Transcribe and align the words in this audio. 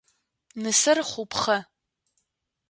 Нысэр 0.61 0.97
хъупхъэ. 1.09 1.57